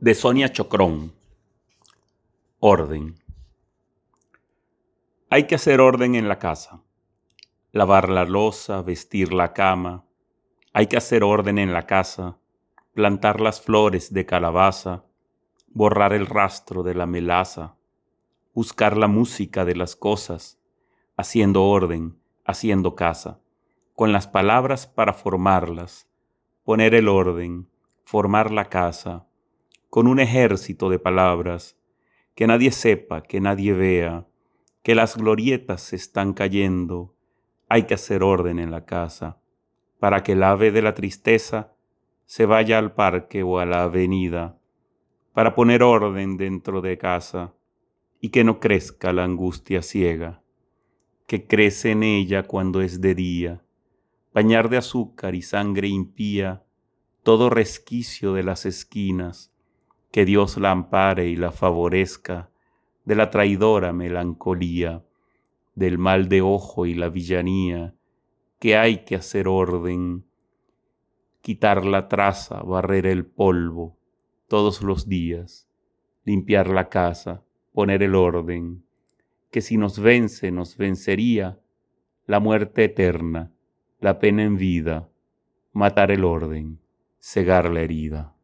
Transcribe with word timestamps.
de 0.00 0.14
Sonia 0.14 0.52
Chocrón. 0.52 1.12
Orden. 2.60 3.16
Hay 5.28 5.48
que 5.48 5.56
hacer 5.56 5.80
orden 5.80 6.14
en 6.14 6.28
la 6.28 6.38
casa. 6.38 6.84
Lavar 7.72 8.08
la 8.08 8.24
losa, 8.24 8.80
vestir 8.82 9.32
la 9.32 9.52
cama. 9.52 10.04
Hay 10.72 10.86
que 10.86 10.96
hacer 10.96 11.24
orden 11.24 11.58
en 11.58 11.72
la 11.72 11.86
casa. 11.86 12.38
Plantar 12.94 13.40
las 13.40 13.60
flores 13.60 14.12
de 14.12 14.24
calabaza. 14.24 15.04
Borrar 15.66 16.12
el 16.12 16.26
rastro 16.26 16.84
de 16.84 16.94
la 16.94 17.06
melaza. 17.06 17.74
Buscar 18.54 18.96
la 18.96 19.08
música 19.08 19.64
de 19.64 19.74
las 19.74 19.96
cosas. 19.96 20.60
Haciendo 21.16 21.64
orden, 21.64 22.16
haciendo 22.44 22.94
casa. 22.94 23.40
Con 23.96 24.12
las 24.12 24.28
palabras 24.28 24.86
para 24.86 25.12
formarlas. 25.12 26.08
Poner 26.62 26.94
el 26.94 27.08
orden, 27.08 27.68
formar 28.04 28.52
la 28.52 28.66
casa 28.66 29.27
con 29.90 30.06
un 30.06 30.20
ejército 30.20 30.90
de 30.90 30.98
palabras, 30.98 31.78
que 32.34 32.46
nadie 32.46 32.70
sepa, 32.70 33.22
que 33.22 33.40
nadie 33.40 33.72
vea, 33.72 34.26
que 34.82 34.94
las 34.94 35.16
glorietas 35.16 35.82
se 35.82 35.96
están 35.96 36.34
cayendo, 36.34 37.14
hay 37.68 37.84
que 37.84 37.94
hacer 37.94 38.22
orden 38.22 38.58
en 38.58 38.70
la 38.70 38.84
casa, 38.84 39.40
para 39.98 40.22
que 40.22 40.32
el 40.32 40.42
ave 40.42 40.70
de 40.70 40.82
la 40.82 40.94
tristeza 40.94 41.74
se 42.26 42.46
vaya 42.46 42.78
al 42.78 42.94
parque 42.94 43.42
o 43.42 43.58
a 43.58 43.66
la 43.66 43.84
avenida, 43.84 44.58
para 45.32 45.54
poner 45.54 45.82
orden 45.82 46.36
dentro 46.36 46.80
de 46.80 46.98
casa 46.98 47.54
y 48.20 48.30
que 48.30 48.44
no 48.44 48.60
crezca 48.60 49.12
la 49.12 49.24
angustia 49.24 49.82
ciega, 49.82 50.42
que 51.26 51.46
crece 51.46 51.92
en 51.92 52.02
ella 52.02 52.42
cuando 52.42 52.80
es 52.80 53.00
de 53.00 53.14
día, 53.14 53.62
bañar 54.32 54.68
de 54.68 54.76
azúcar 54.76 55.34
y 55.34 55.42
sangre 55.42 55.88
impía 55.88 56.64
todo 57.22 57.50
resquicio 57.50 58.32
de 58.32 58.42
las 58.42 58.66
esquinas, 58.66 59.52
que 60.10 60.24
Dios 60.24 60.56
la 60.56 60.70
ampare 60.70 61.28
y 61.28 61.36
la 61.36 61.52
favorezca 61.52 62.50
de 63.04 63.14
la 63.14 63.30
traidora 63.30 63.92
melancolía, 63.92 65.04
del 65.74 65.98
mal 65.98 66.28
de 66.28 66.42
ojo 66.42 66.86
y 66.86 66.94
la 66.94 67.08
villanía, 67.08 67.94
que 68.58 68.76
hay 68.76 69.04
que 69.04 69.16
hacer 69.16 69.48
orden, 69.48 70.24
quitar 71.40 71.84
la 71.84 72.08
traza, 72.08 72.62
barrer 72.62 73.06
el 73.06 73.24
polvo 73.24 73.96
todos 74.48 74.82
los 74.82 75.08
días, 75.08 75.68
limpiar 76.24 76.68
la 76.68 76.88
casa, 76.88 77.42
poner 77.72 78.02
el 78.02 78.14
orden, 78.14 78.84
que 79.50 79.60
si 79.60 79.76
nos 79.76 79.98
vence 79.98 80.50
nos 80.50 80.76
vencería 80.76 81.60
la 82.26 82.40
muerte 82.40 82.84
eterna, 82.84 83.52
la 84.00 84.18
pena 84.18 84.42
en 84.42 84.56
vida, 84.56 85.08
matar 85.72 86.10
el 86.10 86.24
orden, 86.24 86.80
cegar 87.20 87.70
la 87.70 87.80
herida. 87.80 88.37